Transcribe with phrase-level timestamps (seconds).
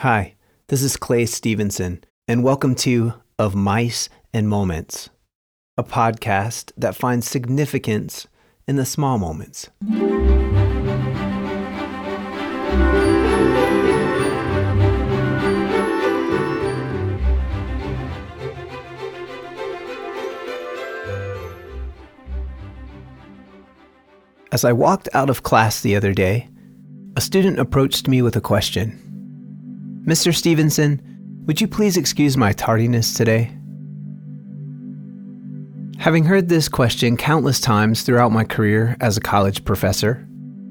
[0.00, 0.34] Hi,
[0.68, 5.10] this is Clay Stevenson, and welcome to Of Mice and Moments,
[5.76, 8.26] a podcast that finds significance
[8.66, 9.68] in the small moments.
[24.50, 26.48] As I walked out of class the other day,
[27.16, 29.09] a student approached me with a question.
[30.04, 30.34] Mr.
[30.34, 31.00] Stevenson,
[31.46, 33.52] would you please excuse my tardiness today?
[35.98, 40.26] Having heard this question countless times throughout my career as a college professor,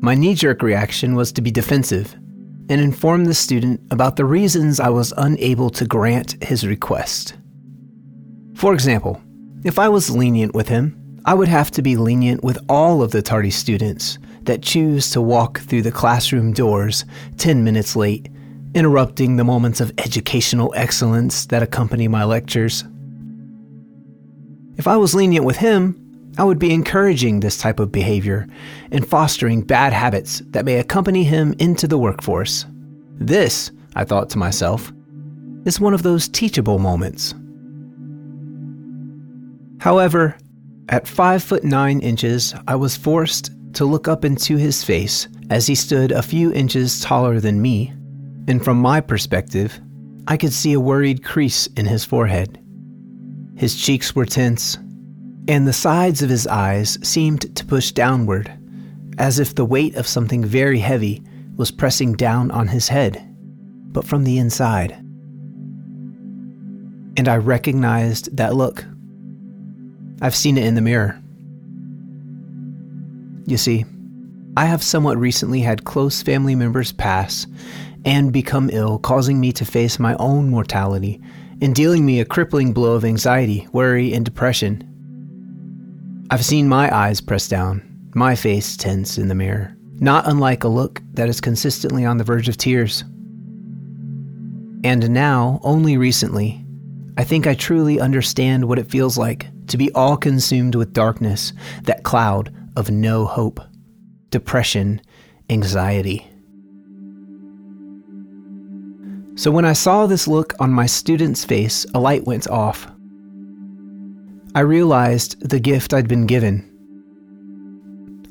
[0.00, 2.14] my knee jerk reaction was to be defensive
[2.70, 7.36] and inform the student about the reasons I was unable to grant his request.
[8.54, 9.20] For example,
[9.64, 13.10] if I was lenient with him, I would have to be lenient with all of
[13.10, 17.04] the tardy students that choose to walk through the classroom doors
[17.36, 18.30] 10 minutes late,
[18.74, 22.84] interrupting the moments of educational excellence that accompany my lectures.
[24.76, 25.96] If I was lenient with him,
[26.38, 28.46] I would be encouraging this type of behavior
[28.92, 32.64] and fostering bad habits that may accompany him into the workforce.
[33.18, 34.92] This, I thought to myself,
[35.64, 37.34] is one of those teachable moments.
[39.80, 40.36] However,
[40.88, 45.66] at 5 foot 9 inches, I was forced to look up into his face as
[45.66, 47.92] he stood a few inches taller than me,
[48.48, 49.80] and from my perspective,
[50.26, 52.58] I could see a worried crease in his forehead.
[53.56, 54.78] His cheeks were tense,
[55.48, 58.52] and the sides of his eyes seemed to push downward,
[59.18, 61.22] as if the weight of something very heavy
[61.56, 63.22] was pressing down on his head,
[63.92, 64.92] but from the inside.
[67.16, 68.84] And I recognized that look.
[70.22, 71.20] I've seen it in the mirror.
[73.46, 73.84] You see,
[74.60, 77.46] I have somewhat recently had close family members pass
[78.04, 81.18] and become ill, causing me to face my own mortality
[81.62, 84.86] and dealing me a crippling blow of anxiety, worry, and depression.
[86.30, 90.68] I've seen my eyes pressed down, my face tense in the mirror, not unlike a
[90.68, 93.02] look that is consistently on the verge of tears.
[94.84, 96.62] And now, only recently,
[97.16, 101.54] I think I truly understand what it feels like to be all consumed with darkness,
[101.84, 103.58] that cloud of no hope,
[104.30, 105.00] depression,
[105.48, 106.26] anxiety.
[109.36, 112.90] So when I saw this look on my student's face, a light went off.
[114.54, 116.66] I realized the gift I'd been given.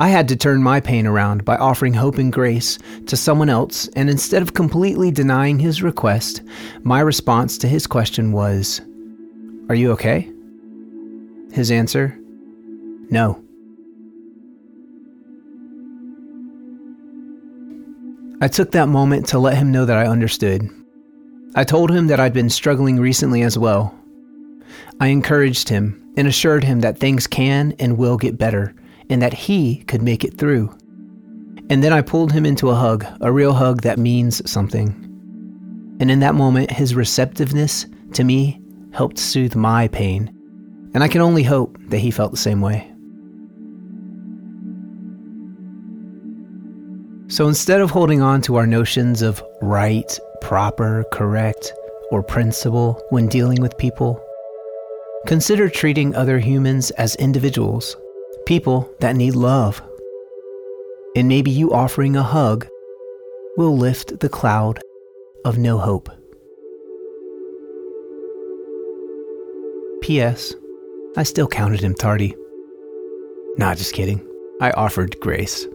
[0.00, 3.88] I had to turn my pain around by offering hope and grace to someone else,
[3.96, 6.42] and instead of completely denying his request,
[6.82, 8.80] my response to his question was,
[9.68, 10.30] Are you okay?
[11.52, 12.16] His answer
[13.10, 13.42] No.
[18.40, 20.68] I took that moment to let him know that I understood.
[21.54, 23.94] I told him that I'd been struggling recently as well.
[25.00, 28.74] I encouraged him and assured him that things can and will get better
[29.10, 30.76] and that he could make it through.
[31.70, 35.04] And then I pulled him into a hug, a real hug that means something.
[36.00, 38.60] And in that moment, his receptiveness to me
[38.92, 40.34] helped soothe my pain
[40.94, 42.90] and I can only hope that he felt the same way.
[47.30, 51.74] So instead of holding on to our notions of right, proper, correct,
[52.10, 54.18] or principle when dealing with people,
[55.26, 57.98] consider treating other humans as individuals,
[58.46, 59.82] people that need love.
[61.16, 62.66] And maybe you offering a hug
[63.58, 64.80] will lift the cloud
[65.44, 66.08] of no hope.
[70.00, 70.54] P.S.
[71.18, 72.34] I still counted him tardy.
[73.58, 74.26] Nah, just kidding.
[74.62, 75.66] I offered grace.